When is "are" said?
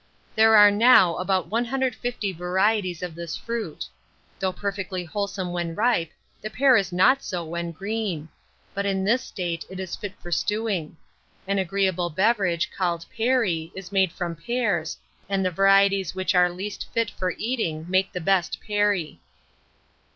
0.57-0.71, 16.33-16.49